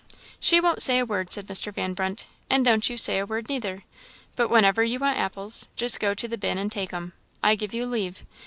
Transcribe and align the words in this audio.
"She 0.39 0.59
won't 0.59 0.81
say 0.81 0.97
a 0.97 1.05
word," 1.05 1.31
said 1.31 1.45
Mr. 1.45 1.71
Van 1.71 1.93
Brunt; 1.93 2.25
"and 2.49 2.65
don't 2.65 2.89
you 2.89 2.97
say 2.97 3.19
a 3.19 3.25
word 3.27 3.47
neither, 3.49 3.83
but 4.35 4.49
whenever 4.49 4.83
you 4.83 4.97
want 4.97 5.19
apples, 5.19 5.69
just 5.75 5.99
go 5.99 6.15
to 6.15 6.27
the 6.27 6.39
bin 6.39 6.57
and 6.57 6.71
take 6.71 6.91
'em. 6.91 7.13
I 7.43 7.53
give 7.53 7.71
you 7.71 7.85
leave. 7.85 8.25